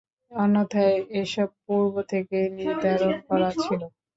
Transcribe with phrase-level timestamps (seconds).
[0.31, 3.81] অন্যথায় এসব পূর্ব থেকেই নির্ধারণ করা ছিল।